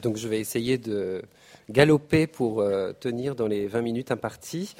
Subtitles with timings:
[0.00, 1.22] Donc je vais essayer de
[1.70, 4.74] galoper pour euh, tenir dans les 20 minutes imparties.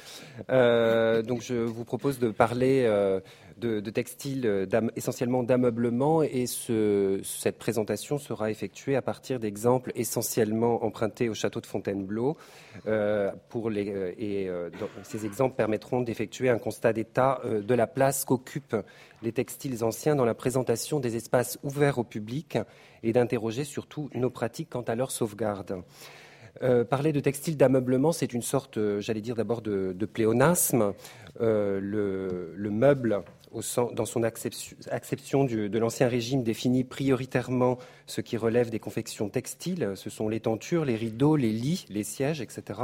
[0.49, 2.87] Euh, donc je vous propose de parler
[3.63, 11.29] euh, de, textiles essentiellement d'ameublement et cette présentation sera effectuée à partir d'exemples essentiellement empruntés
[11.29, 12.37] au château de Fontainebleau.
[13.49, 14.49] pour les, et
[15.03, 18.77] ces exemples permettront d'effectuer un constat d'état de la place qu'occupent
[19.23, 22.57] les textiles anciens dans la présentation des espaces ouverts au public
[23.03, 25.81] et d'interroger surtout nos pratiques quant à leur sauvegarde.
[26.63, 30.93] Euh, parler de textile d'ameublement, c'est une sorte, euh, j'allais dire d'abord, de, pléonasme.
[31.41, 33.21] Euh, le, meuble,
[33.93, 39.91] dans son acception, de l'ancien régime, définit prioritairement ce qui relève des confections textiles.
[39.95, 42.79] Ce sont les tentures, les rideaux, les lits, les sièges, etc.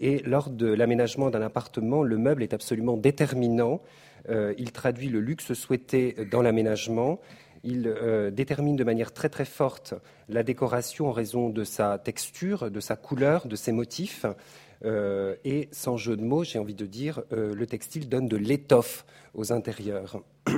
[0.00, 3.80] Et lors de l'aménagement d'un appartement, le meuble est absolument déterminant.
[4.28, 7.18] il traduit le luxe souhaité dans l'aménagement
[7.64, 9.94] il euh, détermine de manière très très forte
[10.28, 14.26] la décoration en raison de sa texture, de sa couleur, de ses motifs.
[14.84, 18.36] Euh, et sans jeu de mots, j'ai envie de dire, euh, le textile donne de
[18.36, 20.22] l'étoffe aux intérieurs.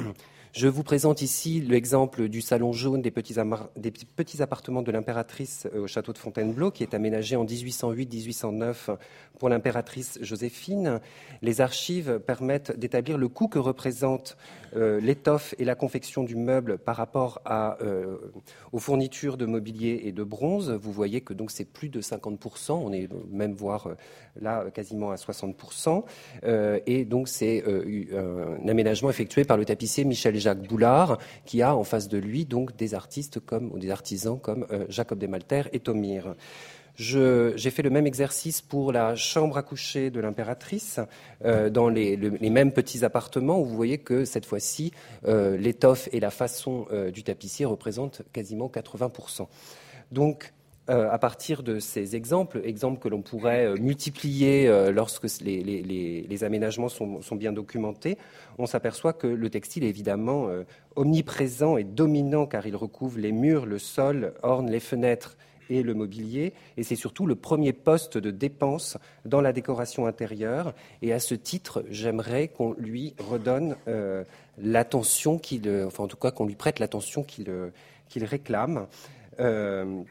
[0.53, 6.13] Je vous présente ici l'exemple du salon jaune des petits, appartements de l'impératrice au château
[6.13, 8.97] de Fontainebleau, qui est aménagé en 1808-1809
[9.39, 11.01] pour l'impératrice Joséphine.
[11.41, 14.37] Les archives permettent d'établir le coût que représente
[14.75, 18.17] euh, l'étoffe et la confection du meuble par rapport euh,
[18.73, 20.71] aux fournitures de mobilier et de bronze.
[20.71, 23.95] Vous voyez que donc c'est plus de 50%, on est même voire euh,
[24.41, 26.03] là quasiment à 60%.
[26.87, 31.85] et donc c'est un aménagement effectué par le tapissier Michel Jacques Boulard, qui a en
[31.85, 36.35] face de lui donc des artistes comme ou des artisans comme Jacob Desmalter et Thomire.
[37.01, 41.01] J'ai fait le même exercice pour la chambre à coucher de l'impératrice,
[41.47, 44.93] euh, dans les, mêmes petits appartements, où vous voyez que cette fois-ci,
[45.27, 49.47] euh, l'étoffe et la façon euh, du tapissier représentent quasiment 80%.
[50.13, 50.53] Donc,
[50.91, 57.53] à partir de ces exemples, exemples que l'on pourrait multiplier lorsque les, aménagements sont, bien
[57.53, 58.19] documentés,
[58.59, 60.49] on s'aperçoit que le textile est évidemment
[60.97, 65.37] omniprésent et dominant car il recouvre les murs, le sol, orne les fenêtres
[65.71, 70.75] et le mobilier, et c'est surtout le premier poste de dépense dans la décoration intérieure.
[71.01, 74.25] Et à ce titre, j'aimerais qu'on lui redonne euh,
[74.59, 78.87] l'attention qu'il, enfin en tout cas qu'on lui prête l'attention qu'il réclame.
[79.39, 80.03] Euh,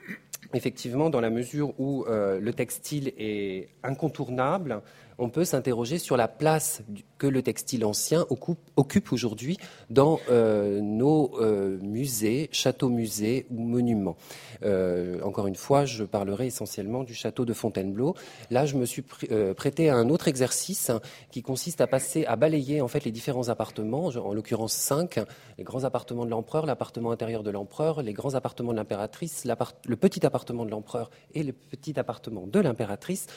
[0.54, 4.82] effectivement, dans la mesure où euh, le textile est incontournable,
[5.20, 6.82] on peut s'interroger sur la place
[7.18, 9.58] que le textile ancien occupe, aujourd'hui
[9.90, 14.16] dans euh, nos euh, musées, châteaux-musées ou monuments.
[14.64, 18.16] Euh, encore une fois, je parlerai essentiellement du château de Fontainebleau.
[18.50, 20.92] Là, je me suis prêté à un autre exercice
[21.32, 25.20] qui consiste à passer, à balayer en fait les différents appartements, en l'occurrence cinq,
[25.58, 29.46] les grands appartements de l'empereur, l'appartement intérieur de l'empereur, les grands appartements de l'impératrice,
[29.86, 33.28] le petit appartement de l'empereur et le petit appartement de l'impératrice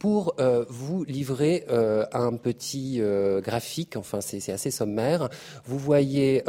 [0.00, 5.28] pour euh, vous livrer euh, un petit euh, graphique, enfin c'est assez sommaire.
[5.66, 6.42] Vous voyez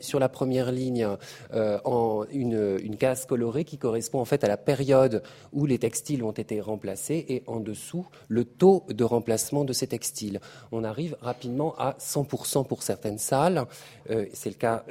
[0.00, 1.08] sur la première ligne
[1.52, 6.30] une, une, case colorée qui correspond en fait à la période où les textiles ont
[6.30, 10.40] été remplacés et en dessous le taux de remplacement de ces textiles.
[10.70, 13.64] On arrive rapidement à 100% pour certaines salles,
[14.32, 14.84] c'est le cas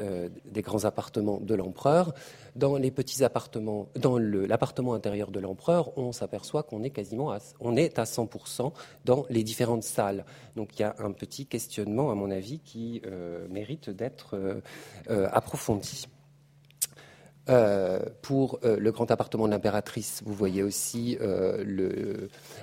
[0.45, 2.13] des grands appartements de l'empereur.
[2.55, 7.39] Dans les petits appartements, dans l'appartement intérieur de l'empereur, on s'aperçoit qu'on est quasiment à,
[7.59, 8.73] on est à 100%
[9.05, 10.25] dans les différentes salles.
[10.55, 14.61] Donc il y a un petit questionnement, à mon avis, qui euh, mérite d'être euh,
[17.49, 21.17] euh, pour le grand appartement de l'impératrice, vous voyez aussi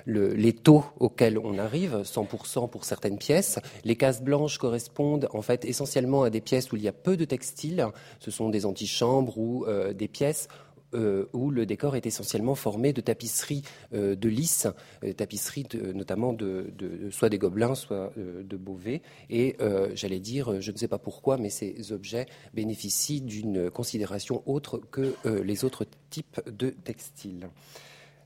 [0.06, 3.58] les taux auxquels on arrive, 100% pour certaines pièces.
[3.84, 7.16] Les cases blanches correspondent en fait essentiellement à des pièces où il y a peu
[7.16, 7.86] de textiles.
[8.20, 10.48] Ce sont des antichambres ou des pièces
[10.93, 13.62] euh, où le décor est essentiellement formé de tapisseries
[13.95, 14.67] euh, de lys,
[15.05, 16.73] euh, tapisseries notamment de,
[17.12, 19.03] soit des gobelins, soit de Beauvais.
[19.28, 19.56] Et
[19.95, 25.15] j'allais dire, je ne sais pas pourquoi, mais ces objets bénéficient d'une considération autre que
[25.25, 27.49] les autres types de textiles.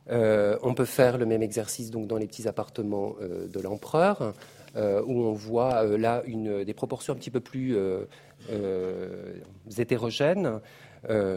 [0.08, 4.34] on peut faire le même exercice donc dans les petits appartements de l'empereur,
[4.76, 7.76] où on voit là des proportions un petit peu plus
[9.76, 10.60] hétérogènes.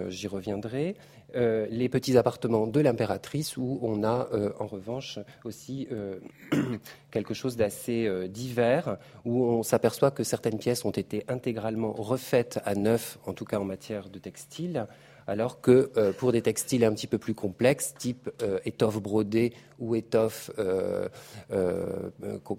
[0.09, 0.95] J'y reviendrai.
[1.35, 6.19] Euh, les petits appartements de l'impératrice où on a euh, en revanche aussi euh,
[7.11, 12.75] quelque chose d'assez divers, où on s'aperçoit que certaines pièces ont été intégralement refaites à
[12.75, 14.87] neuf, en tout cas en matière de textile,
[15.27, 19.53] alors que euh, pour des textiles un petit peu plus complexes, type euh, étoffe brodée
[19.77, 21.09] ou étoffe euh,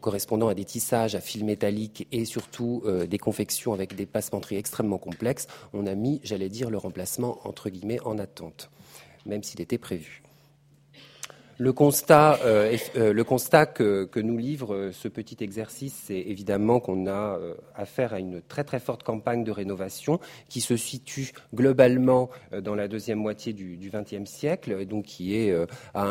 [0.00, 4.98] correspondant à des tissages à fil métallique et surtout des confections avec des passementeries extrêmement
[4.98, 8.70] complexes, on a mis, j'allais dire, le remplacement entre guillemets en attente.
[9.26, 10.22] même s'il était prévu.
[11.60, 16.78] Le constat, euh, euh, le constat que, nous livre euh, ce petit exercice, c'est évidemment
[16.78, 17.36] qu'on a
[17.74, 22.30] affaire à une très très forte campagne de rénovation qui se situe globalement
[22.62, 25.54] dans la deuxième moitié du XXe siècle, et donc qui est
[25.94, 26.04] à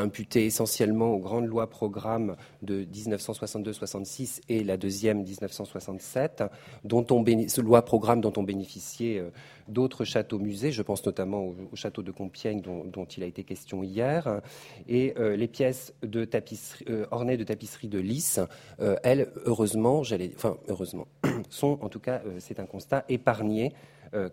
[0.46, 6.44] essentiellement aux grandes lois programmes de 1962-66 et la deuxième 1967,
[6.84, 7.22] dont on
[7.62, 9.24] loi programme dont ont bénéficié
[9.68, 10.72] d'autres châteaux-musées.
[10.72, 14.42] Je pense notamment au, château de Compiègne dont, il a été question hier.
[14.88, 16.28] Et euh, les pièces de
[16.90, 18.40] euh, ornées de tapisserie de lys,
[18.80, 20.02] euh, elles, heureusement,
[20.36, 21.08] enfin heureusement,
[21.50, 23.74] sont en tout cas, c'est un constat épargné.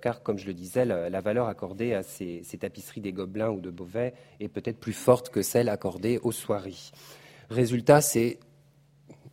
[0.01, 3.71] car, comme je le disais, la, valeur accordée à ces, tapisseries des Gobelins ou de
[3.71, 6.93] Beauvais est peut-être plus forte que celle accordée aux soieries.
[7.51, 8.39] Résultat, c'est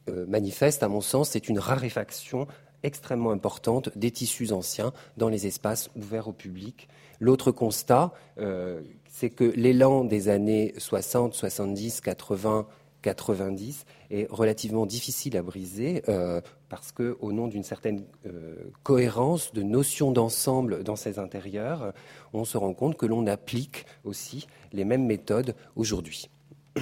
[0.08, 2.48] manifeste, à mon sens, c'est une raréfaction
[2.84, 6.88] extrêmement importante des tissus anciens dans les espaces ouverts au public.
[7.20, 12.68] L'autre constat, euh, c'est que l'élan des années 60, 70, 80,
[13.02, 19.54] 90 est relativement difficile à briser euh, parce que, au nom d'une certaine euh, cohérence,
[19.54, 21.94] de notion d'ensemble dans ces intérieurs,
[22.34, 26.30] on se rend compte que l'on applique aussi les mêmes méthodes aujourd'hui.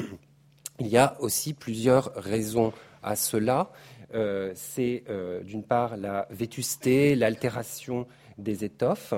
[0.79, 2.71] Il y a aussi plusieurs raisons
[3.03, 3.71] à cela.
[4.13, 8.07] Euh, c'est euh, d'une part la vétusté, l'altération
[8.37, 9.13] des étoffes.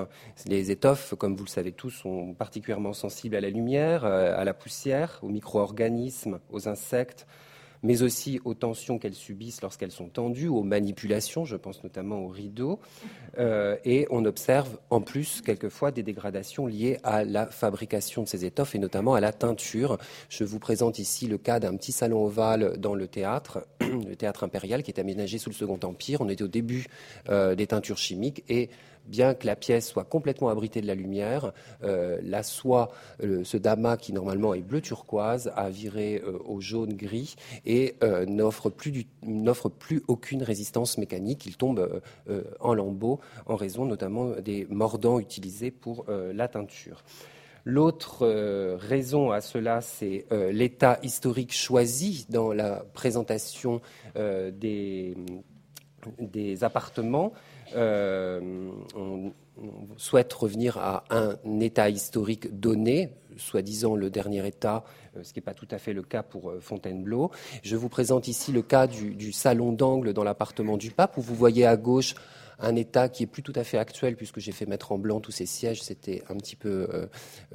[0.46, 4.44] Les étoffes, comme vous le savez tous, sont particulièrement sensibles à la lumière, euh, à
[4.44, 7.26] la poussière, aux micro-organismes, aux insectes,
[7.82, 12.28] mais aussi aux tensions qu'elles subissent lorsqu'elles sont tendues, aux manipulations, je pense notamment aux
[12.28, 12.78] rideaux.
[13.38, 18.44] Euh, et on observe en plus quelquefois des dégradations liées à la fabrication de ces
[18.44, 19.98] étoffes et notamment à la teinture.
[20.28, 24.44] Je vous présente ici le cas d'un petit salon ovale dans le théâtre, le théâtre
[24.44, 26.20] impérial qui est aménagé sous le Second Empire.
[26.20, 26.86] On était au début
[27.28, 28.70] euh, des teintures chimiques et
[29.06, 31.52] bien que la pièce soit complètement abritée de la lumière,
[31.82, 32.90] euh, la soie,
[33.22, 37.96] euh, ce damas qui normalement est bleu turquoise, a viré euh, au jaune gris et
[38.26, 39.06] n'offre plus,
[40.08, 41.46] aucune résistance mécanique.
[41.46, 42.02] Il tombe
[42.60, 47.04] en lambeaux en raison notamment des mordants utilisés pour la teinture.
[47.64, 48.26] L'autre
[48.76, 53.80] raison à cela, c'est l'état historique choisi dans la présentation
[54.14, 55.14] des
[56.62, 57.32] appartements.
[57.74, 59.32] Euh, on,
[59.96, 64.82] souhaite revenir à un état historique donné, soi-disant le dernier état,
[65.16, 67.30] euh, ce qui n'est pas tout à fait le cas pour euh, Fontainebleau.
[67.62, 71.20] Je vous présente ici le cas du, du salon d'angle dans l'appartement du pape, où
[71.20, 72.14] vous voyez à gauche
[72.58, 75.20] un état qui est plus tout à fait actuel puisque j'ai fait mettre en blanc
[75.20, 77.06] tous ces sièges, c'était un petit peu euh,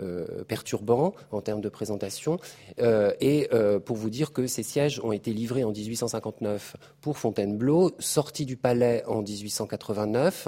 [0.01, 2.39] euh, perturbant en termes de présentation.
[2.79, 3.49] Euh, et
[3.85, 8.57] pour vous dire que ces sièges ont été livrés en 1859 pour Fontainebleau, sortis du
[8.57, 10.47] palais en 1889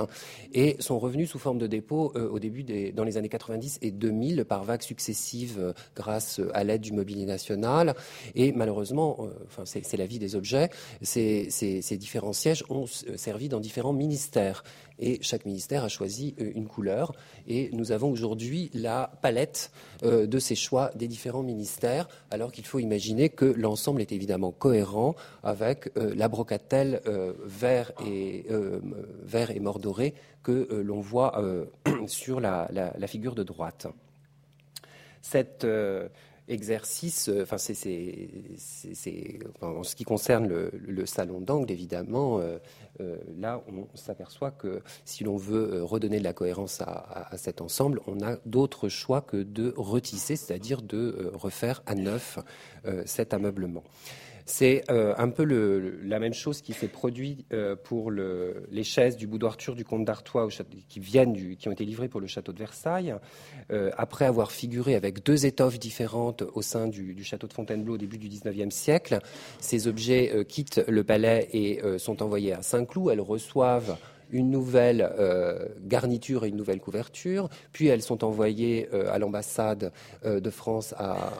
[0.53, 3.91] et sont revenus sous forme de dépôt au début des, dans les années 90 et
[3.91, 7.95] 2000 par vagues successives grâce à l'aide du mobilier national.
[8.35, 10.69] Et malheureusement, enfin c'est la vie des objets,
[11.01, 14.38] ces, ces différents sièges ont servi dans différents ministères.
[14.99, 17.13] Et chaque ministère a choisi euh, une couleur.
[17.47, 19.71] Et nous avons aujourd'hui la palette
[20.03, 24.51] euh, de ces choix des différents ministères, alors qu'il faut imaginer que l'ensemble est évidemment
[24.51, 27.01] cohérent avec euh, la brocatelle
[27.45, 28.45] vert, et,
[29.23, 30.13] vert et mordoré
[30.43, 31.41] que l'on voit
[32.07, 32.67] sur la,
[33.07, 33.87] figure de droite.
[35.21, 35.65] Cette
[36.49, 42.41] exercice, enfin, c'est, en ce qui concerne le, salon d'angle, évidemment,
[43.01, 47.61] euh, là, on s'aperçoit que si l'on veut euh, redonner de la cohérence à, cet
[47.61, 52.39] ensemble, on a d'autres choix que de retisser, c'est-à-dire de euh, refaire à neuf
[53.05, 53.83] cet ameublement.
[54.49, 57.45] C'est un peu la même chose qui s'est produit
[57.83, 60.47] pour les chaises du boudoir turc du comte d'Artois
[60.87, 63.13] qui viennent qui ont été livrées pour le château de Versailles.
[63.95, 68.17] après avoir figuré avec deux étoffes différentes au sein du, château de Fontainebleau au début
[68.17, 69.19] du XIXe siècle,
[69.59, 73.11] ces objets quittent le palais et sont envoyés à Saint-Cloud.
[73.11, 73.97] Elles reçoivent
[74.31, 79.91] une nouvelle euh, garniture et une nouvelle couverture, puis elles sont envoyées euh, à l'ambassade
[80.25, 80.93] euh, de France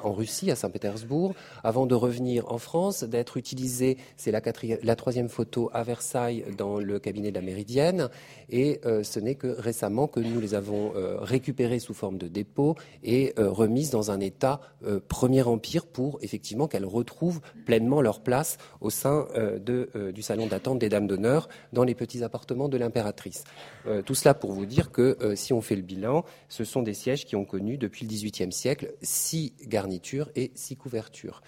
[0.03, 5.69] en Russie, à Saint-Pétersbourg, avant de revenir en France, d'être utilisées, c'est la, troisième photo
[5.74, 8.10] à Versailles dans le cabinet de la Méridienne,
[8.50, 13.34] et ce n'est que récemment que nous les avons récupérées sous forme de dépôt et
[13.38, 14.60] remises dans un état
[15.08, 19.27] Premier Empire pour effectivement qu'elles retrouvent pleinement leur place au sein
[19.65, 23.43] du salon d'attente des Dames d'honneur dans les petits appartements de l'impératrice.
[23.88, 26.81] Euh, tout cela pour vous dire que euh, si on fait le bilan, ce sont
[26.81, 31.41] des sièges qui ont connu depuis le XVIIIe siècle six garnitures et six couvertures.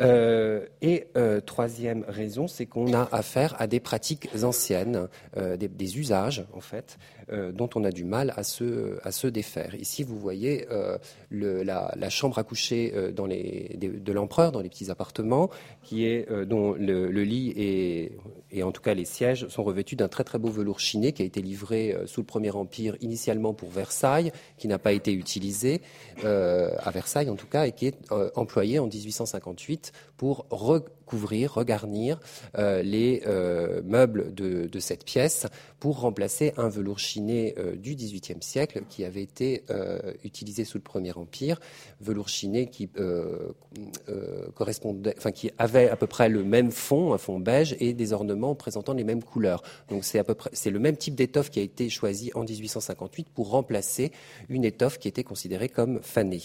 [0.00, 1.06] Euh, et
[1.46, 6.98] troisième raison, c'est qu'on a affaire à des pratiques anciennes, des, usages en fait,
[7.30, 9.74] dont on a du mal à se, défaire.
[9.74, 10.66] Ici, vous voyez
[11.30, 12.92] la, chambre à coucher
[13.28, 15.50] les, de, l'empereur dans les petits appartements,
[15.82, 18.12] qui est, dont le, lit et,
[18.50, 21.22] et en tout cas les sièges sont revêtus d'un très très beau velours chiné qui
[21.22, 25.80] a été livré sous le Premier Empire initialement pour Versailles, qui n'a pas été utilisé
[26.22, 27.96] à Versailles en tout cas, et qui est
[28.36, 30.46] employé en 1858 pour
[31.04, 32.18] recouvrir, regarnir
[32.56, 35.46] euh, les euh, meubles de, cette pièce
[35.78, 39.64] pour remplacer un velours chiné euh, du XVIIIe siècle qui avait été
[40.24, 41.60] utilisé sous le Premier Empire,
[42.00, 42.88] velours chiné qui
[44.54, 48.12] correspondait, enfin qui avait à peu près le même fond, un fond beige et des
[48.12, 49.62] ornements présentant les mêmes couleurs.
[49.88, 54.12] Donc c'est c'est le même type d'étoffe qui a été choisi en 1858 pour remplacer
[54.48, 56.42] une étoffe qui était considérée comme fanée.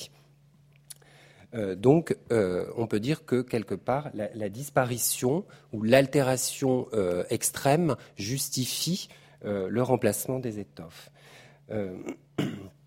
[1.53, 7.95] Euh, donc, euh, on peut dire que quelque part, la, disparition ou l'altération euh, extrême
[8.15, 9.09] justifie
[9.41, 11.09] le remplacement des étoffes.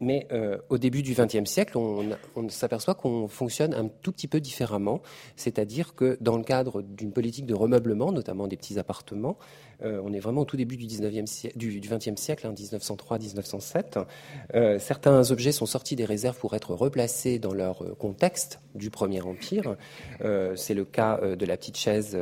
[0.00, 4.40] Mais euh, au début du XXe siècle, on, s'aperçoit qu'on fonctionne un tout petit peu
[4.40, 5.00] différemment.
[5.36, 9.38] C'est-à-dire que dans le cadre d'une politique de remeublement, notamment des petits appartements,
[9.82, 14.06] euh, on est vraiment au tout début du, 19e siècle, du, XXe siècle, 1903-1907, hein,
[14.54, 19.22] euh, certains objets sont sortis des réserves pour être replacés dans leur contexte du Premier
[19.22, 19.76] Empire.
[20.20, 22.18] C'est le cas de la petite chaise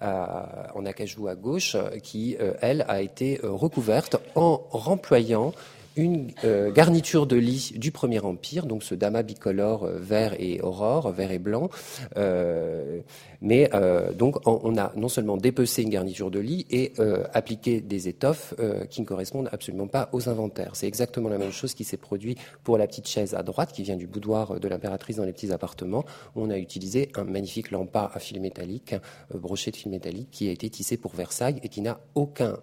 [0.00, 5.52] en acajou à gauche, qui, elle, a été recouverte en remployant
[5.98, 10.60] une euh, garniture de lit du Premier Empire, donc ce damas bicolore euh, vert et
[10.60, 11.68] aurore, vert et blanc.
[12.16, 13.00] Euh,
[13.40, 13.70] mais
[14.16, 16.92] donc on a non seulement dépecé une garniture de lit et
[17.32, 18.52] appliqué des étoffes
[18.90, 20.74] qui ne correspondent absolument pas aux inventaires.
[20.74, 23.84] C'est exactement la même chose qui s'est produit pour la petite chaise à droite qui
[23.84, 26.04] vient du boudoir de l'impératrice dans les petits appartements.
[26.34, 28.96] On a utilisé un magnifique lampas à fil métallique,
[29.32, 32.58] broché de fil métallique, qui a été tissé pour Versailles et qui n'a aucun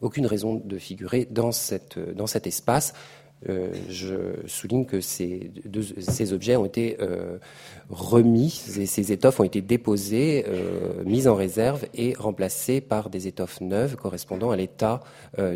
[0.00, 1.50] aucune raison de figurer dans,
[2.14, 2.92] dans cet espace.
[3.48, 5.50] Euh, je souligne que ces,
[6.00, 7.38] ces objets ont été euh,
[7.88, 10.44] remis, ces, étoffes ont été déposées,
[11.06, 15.00] mises en réserve et remplacées par des étoffes neuves correspondant à l'état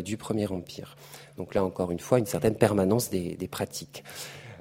[0.03, 0.95] du Premier Empire.
[1.37, 4.03] Donc là encore une fois, une certaine permanence des, des pratiques.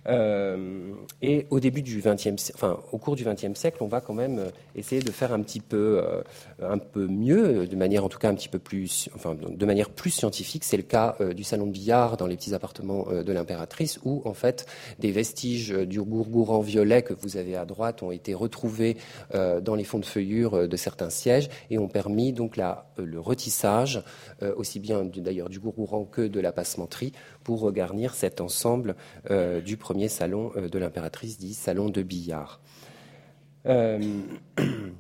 [0.08, 0.92] Euh,
[1.22, 4.38] et au début du 20e, enfin au cours du XXe siècle, on va quand même
[4.38, 6.22] euh, essayer de faire un petit peu, euh,
[6.62, 9.90] un peu mieux, de manière en tout cas un petit peu plus, enfin de manière
[9.90, 10.64] plus scientifique.
[10.64, 14.34] C'est le cas du salon de billard dans les petits appartements de l'impératrice, où en
[14.34, 14.66] fait
[14.98, 18.96] des vestiges du gourgouran violet que vous avez à droite ont été retrouvés
[19.32, 24.02] dans les fonds de feuillure de certains sièges et ont permis donc la, le retissage
[24.56, 27.12] aussi bien d'ailleurs du gourgouran que de la passementerie
[27.44, 28.96] pour regarnir cet ensemble
[29.64, 32.60] du premier salon euh, de l'impératrice dit salon de billard.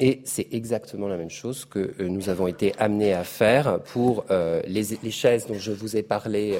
[0.00, 3.80] Euh, et c'est exactement la même chose que euh, nous avons été amenés à faire
[3.80, 6.58] pour les, chaises dont je vous ai parlé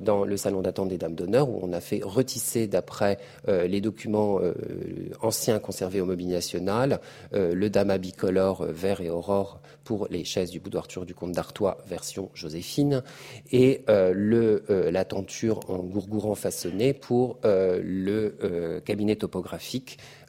[0.00, 4.40] dans le salon d'attente des dames d'honneur, où on a fait retisser d'après les documents
[5.22, 7.00] anciens conservés au Mobilier National,
[7.32, 12.30] le dama bicolore vert et aurore pour les chaises du boudoir du comte d'Artois version
[12.32, 13.02] Joséphine
[13.50, 14.14] et euh,
[14.70, 20.19] euh, la tenture en gourgouran façonné pour euh, le cabinet topographique euh,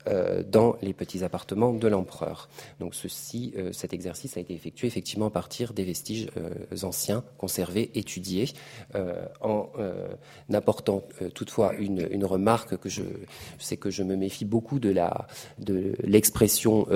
[0.49, 2.49] dans les petits appartements de l'empereur.
[2.79, 6.49] Donc ceci, euh, cet exercice a été effectué effectivement à partir des vestiges euh,
[6.83, 8.49] anciens, conservés, étudiés,
[9.41, 9.69] en
[10.53, 11.03] apportant
[11.33, 13.03] toutefois une, remarque que je,
[13.59, 15.27] sais que je me méfie beaucoup de la
[15.59, 16.87] de l'expression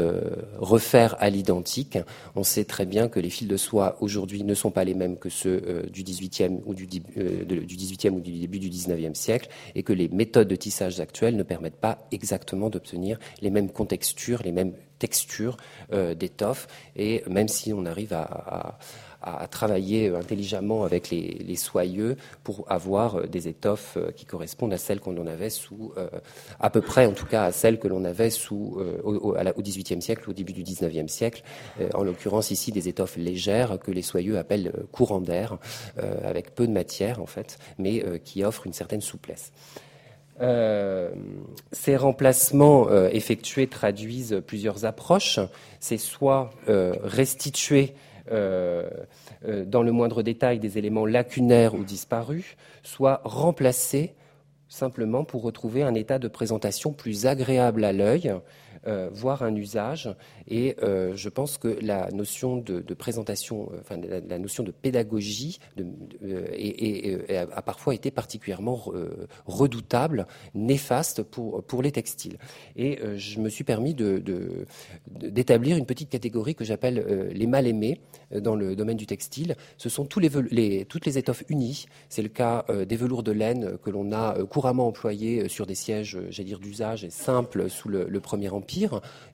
[0.57, 1.97] refaire à l'identique.
[2.35, 5.17] On sait très bien que les fils de soie aujourd'hui ne sont pas les mêmes
[5.17, 9.83] que ceux du 18e ou du, du 18e ou du début du 19e siècle et
[9.83, 12.95] que les méthodes de tissage actuelles ne permettent pas exactement d'obtenir
[13.42, 15.58] les mêmes contextures, les mêmes textures
[15.94, 16.68] euh, d'étoffes.
[16.96, 18.78] Et même si on arrive à,
[19.50, 25.00] travailler intelligemment avec les, soyeux pour avoir euh, des étoffes euh, qui correspondent à celles
[25.00, 25.94] qu'on en avait sous,
[26.60, 30.30] à peu près en tout cas à celles que l'on avait sous, au, XVIIIe siècle,
[30.30, 31.42] au début du XIXe siècle.
[31.96, 35.58] en l'occurrence ici des étoffes légères que les soyeux appellent courant d'air,
[36.24, 39.52] avec peu de matière en fait, mais qui offrent une certaine souplesse.
[40.42, 41.12] Euh,
[41.72, 45.39] ces remplacements euh, effectués traduisent plusieurs approches.
[45.80, 47.94] C'est soit euh, restituer
[48.27, 54.15] dans le moindre détail des éléments lacunaires ou disparus, soit remplacer
[54.68, 58.34] simplement pour retrouver un état de présentation plus agréable à l'œil,
[58.88, 60.10] euh, voire un usage.
[60.48, 65.60] Et euh, je pense que la notion de, présentation, euh, enfin la, notion de pédagogie
[67.29, 68.84] a parfois été particulièrement
[69.46, 72.38] redoutable, néfaste pour, pour les textiles.
[72.75, 73.96] Et je me suis permis
[75.08, 78.01] d'établir une petite catégorie que j'appelle les mal aimés
[78.32, 79.55] dans le domaine du textile.
[79.77, 81.86] Ce sont toutes les étoffes unies.
[82.10, 86.20] C'est le cas des velours de laine que l'on a couramment employés sur des sièges,
[86.29, 88.64] j'allais dire d'usage et simples sous le Premier Empire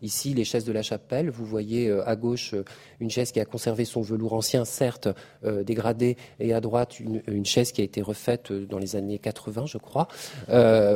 [0.01, 1.29] Ici, les chaises de la chapelle.
[1.29, 2.63] Vous voyez euh, à gauche euh,
[2.99, 5.07] une chaise qui a conservé son velours ancien, certes
[5.43, 9.65] euh, dégradé, et à droite une, chaise qui a été refaite dans les années 80,
[9.65, 10.07] je crois,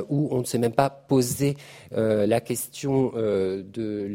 [0.10, 1.56] où on ne s'est même pas posé
[1.92, 4.08] la question de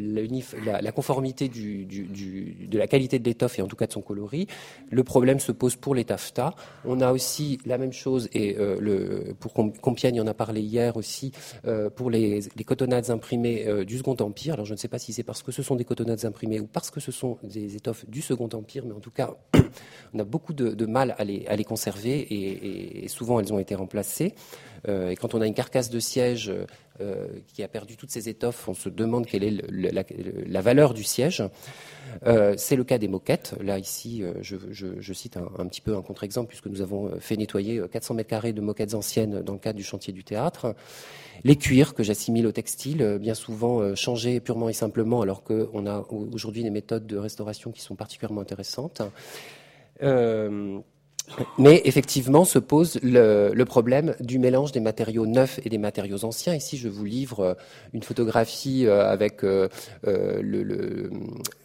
[0.64, 4.46] la, conformité de la qualité de l'étoffe et en tout cas de son coloris.
[4.90, 6.54] Le problème se pose pour les taffetas.
[6.84, 8.56] On a aussi la même chose, et
[9.40, 11.32] pour Compiègne, on en a parlé hier aussi,
[11.96, 14.54] pour les, les cotonnades imprimées du Second Empire.
[14.54, 16.66] Alors je ne sais pas si c'est parce que ce sont des cotonnades imprimées ou
[16.66, 19.34] parce que ce sont des étoffes du Second Empire, mais en tout cas,
[20.14, 22.26] on a beaucoup de, mal à les, conserver
[23.04, 24.34] et, souvent elles ont été remplacées.
[24.88, 26.52] Euh, et quand on a une carcasse de siège
[27.00, 31.04] euh, qui a perdu toutes ses étoffes, on se demande quelle est la, valeur du
[31.04, 31.42] siège.
[32.26, 33.54] Euh, c'est le cas des moquettes.
[33.62, 38.14] Là, ici, je, cite un, petit peu un contre-exemple, puisque nous avons fait nettoyer 400
[38.14, 40.74] mètres carrés de moquettes anciennes dans le cadre du chantier du théâtre.
[41.42, 45.42] Les cuirs que j'assimile au textile, euh, bien souvent euh, changés purement et simplement, alors
[45.42, 49.00] qu'on a aujourd'hui des méthodes de restauration qui sont particulièrement intéressantes.
[50.02, 50.78] Euh,
[51.58, 56.54] mais effectivement se pose le, problème du mélange des matériaux neufs et des matériaux anciens.
[56.54, 57.56] Ici, je vous livre
[57.92, 59.68] une photographie avec le,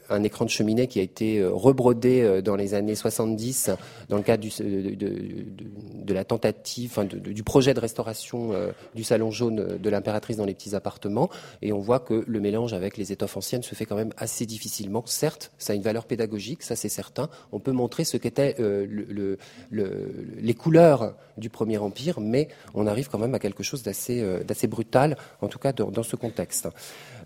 [0.10, 3.72] un écran de cheminée qui a été euh, rebrodé euh, dans les années 70
[4.10, 4.50] dans le cadre du,
[4.96, 10.46] de, la tentative, enfin, du projet de restauration euh, du salon jaune de l'impératrice dans
[10.46, 11.30] les petits appartements.
[11.62, 14.46] Et on voit que le mélange avec les étoffes anciennes se fait quand même assez
[14.46, 15.04] difficilement.
[15.06, 17.30] Certes, ça a une valeur pédagogique, ça c'est certain.
[17.52, 19.38] On peut montrer ce qu'étaient le,
[19.72, 25.18] les couleurs du Premier Empire, mais on arrive quand même à quelque chose d'assez brutal,
[25.42, 26.68] en tout cas dans ce contexte.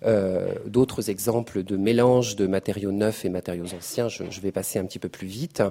[0.05, 4.85] Euh, d'autres exemples de mélange de matériaux neufs et matériaux anciens, je, vais passer un
[4.85, 5.63] petit peu plus vite.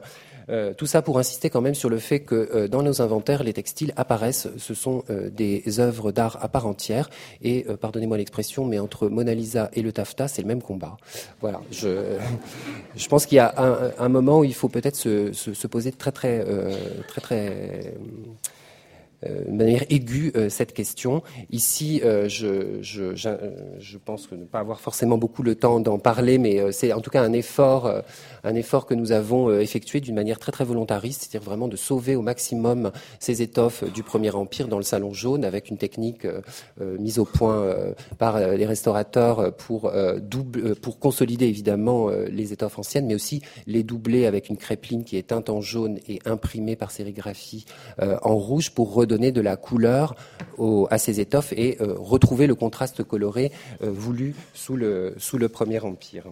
[0.50, 3.42] Euh, tout ça pour insister quand même sur le fait que euh, dans nos inventaires,
[3.42, 7.10] les textiles apparaissent, ce sont des œuvres d'art à part entière.
[7.42, 10.96] Et pardonnez-moi l'expression, mais entre Mona Lisa et le taffetas, c'est le même combat.
[11.40, 11.60] Voilà.
[11.70, 12.16] Je,
[13.08, 13.54] pense qu'il y a
[13.98, 16.44] un, moment où il faut peut-être se, se, se, poser très très
[17.06, 17.92] très très euh,
[19.26, 21.22] de manière aiguë euh, cette question.
[21.50, 26.72] Ici, euh, je, pense que ne pas avoir forcément beaucoup le temps d'en parler, mais
[26.72, 27.92] c'est en tout cas un effort,
[28.44, 32.16] un effort que nous avons effectué d'une manière très très volontariste, c'est-à-dire vraiment de sauver
[32.16, 36.26] au maximum ces étoffes du Premier Empire dans le salon jaune avec une technique
[36.80, 37.74] mise au point
[38.18, 44.26] par les restaurateurs pour double, pour consolider évidemment les étoffes anciennes, mais aussi les doubler
[44.26, 47.66] avec une crêpeline qui est teinte en jaune et imprimée par sérigraphie
[47.98, 50.14] en rouge pour donner de la couleur
[50.90, 55.48] à ces étoffes et euh, retrouver le contraste coloré euh, voulu sous le, sous le
[55.48, 56.24] Premier Empire.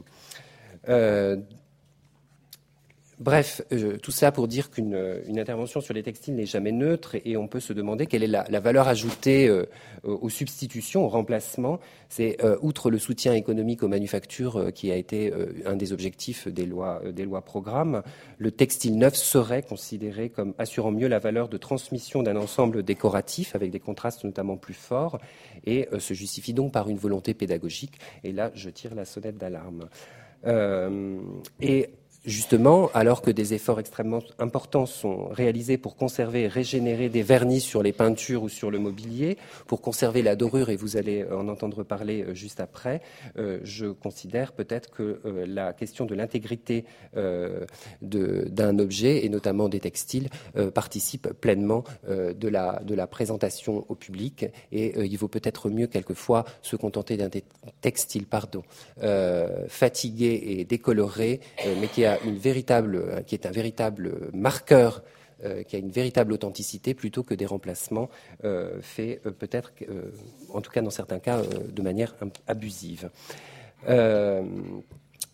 [3.18, 7.16] Bref, euh, tout ça pour dire qu'une euh, intervention sur les textiles n'est jamais neutre
[7.24, 9.64] et, on peut se demander quelle est la, valeur ajoutée euh,
[10.04, 11.80] aux substitutions, aux remplacements.
[12.10, 15.32] C'est outre le soutien économique aux manufactures qui a été
[15.64, 18.02] un des objectifs des lois, des lois programmes,
[18.38, 23.56] le textile neuf serait considéré comme assurant mieux la valeur de transmission d'un ensemble décoratif
[23.56, 25.18] avec des contrastes notamment plus forts
[25.64, 27.98] et se justifie donc par une volonté pédagogique.
[28.22, 29.88] Et là, je tire la sonnette d'alarme.
[31.60, 31.90] et
[32.26, 37.60] justement, alors que des efforts extrêmement importants sont réalisés pour conserver et régénérer des vernis
[37.60, 41.48] sur les peintures ou sur le mobilier, pour conserver la dorure, et vous allez en
[41.48, 43.00] entendre parler euh, juste après,
[43.38, 46.84] euh, je considère peut-être que euh, la question de l'intégrité
[48.02, 50.28] d'un objet, et notamment des textiles,
[50.74, 56.44] participe pleinement de, la, de la présentation au public, et il vaut peut-être mieux quelquefois
[56.62, 57.30] se contenter d'un
[57.80, 58.62] textile pardon,
[59.68, 61.40] fatigué et décoloré,
[61.80, 65.02] mais qui a véritable, euh, qui est un véritable marqueur
[65.44, 68.08] euh, qui a une véritable authenticité plutôt que des remplacements
[68.44, 69.72] euh, faits peut-être,
[70.48, 72.14] en tout cas dans certains cas, de manière
[72.46, 73.10] abusive.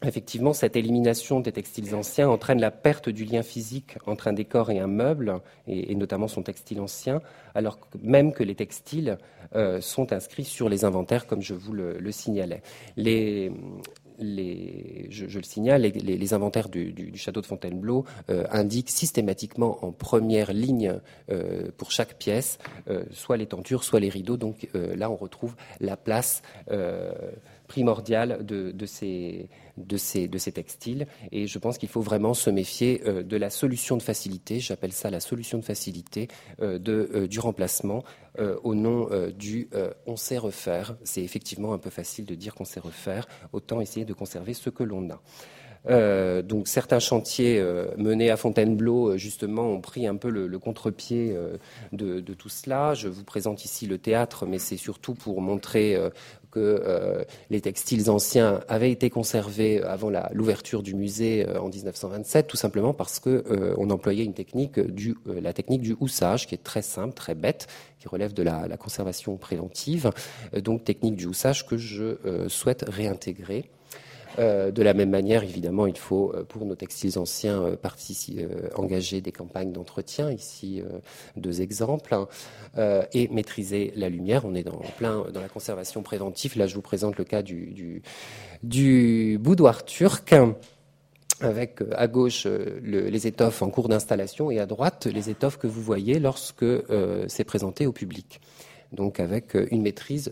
[0.05, 4.73] Effectivement, cette élimination des textiles anciens entraîne la perte du lien physique entre un décor
[4.73, 7.23] et un meuble, et, notamment son textile ancien,
[7.55, 9.17] alors même que les textiles
[9.81, 12.63] sont inscrits sur les inventaires, comme je vous le, le signalais.
[12.97, 13.53] Les,
[14.23, 21.01] je, le signale, les, inventaires du, château de Fontainebleau indiquent systématiquement en première ligne
[21.77, 22.59] pour chaque pièce,
[23.11, 24.37] soit les tentures, soit les rideaux.
[24.37, 26.43] Donc là, on retrouve la place
[27.73, 29.49] primordiale de, ces,
[30.55, 31.07] textiles.
[31.31, 34.93] Et je pense qu'il faut vraiment se méfier euh, de la solution de facilité, j'appelle
[34.93, 36.29] ça la solution de facilité
[36.61, 38.05] euh, euh, du remplacement
[38.63, 39.69] au nom du
[40.07, 40.97] on sait refaire.
[41.05, 44.71] C'est effectivement un peu facile de dire qu'on sait refaire, autant essayer de conserver ce
[44.71, 46.43] que l'on a.
[46.43, 47.63] Donc certains chantiers
[47.99, 51.37] menés à Fontainebleau justement ont pris un peu le, contre-pied
[51.93, 52.95] de, tout cela.
[52.95, 55.99] Je vous présente ici le théâtre, mais c'est surtout pour montrer
[56.53, 62.95] que les textiles anciens avaient été conservés avant l'ouverture du musée en 1927, tout simplement
[62.95, 67.35] parce qu'on employait une technique du, la technique du houssage, qui est très simple, très
[67.35, 67.67] bête,
[67.99, 70.11] qui relève de la conservation préventive.
[70.63, 73.71] donc technique du houssage que je souhaite réintégrer.
[74.39, 79.21] Euh, de la même manière, évidemment, il faut, euh, pour nos textiles anciens, euh, engager
[79.21, 80.31] des campagnes d'entretien.
[80.31, 80.83] Ici,
[81.37, 82.15] deux exemples.
[82.15, 82.29] Hein.
[83.13, 84.45] et maîtriser la lumière.
[84.45, 86.57] On est dans, plein dans la conservation préventive.
[86.57, 88.03] Là, je vous présente le cas du,
[88.63, 90.35] du, boudoir turc
[91.41, 95.83] avec à gauche les étoffes en cours d'installation et à droite les étoffes que vous
[95.83, 96.65] voyez lorsque
[97.27, 98.41] c'est présenté au public
[98.93, 100.31] donc avec une maîtrise